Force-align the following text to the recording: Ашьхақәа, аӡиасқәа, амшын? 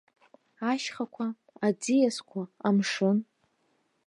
Ашьхақәа, 0.71 1.25
аӡиасқәа, 1.65 2.41
амшын? 2.67 3.17